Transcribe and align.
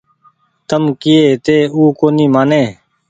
تم 0.67 0.83
ڪيئي 1.01 1.19
هيتي 1.27 1.57
او 1.75 1.81
ڪونيٚ 1.99 2.31
مآني 2.33 2.63